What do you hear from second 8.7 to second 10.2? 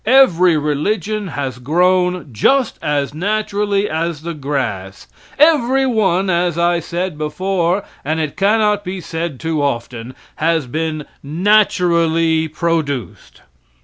be said too often,